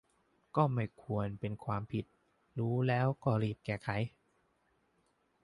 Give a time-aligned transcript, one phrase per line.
[0.55, 2.05] ก็ไม่ควรเป็นความผิด
[2.59, 3.89] รู้แล้วก็รีบแก้ไข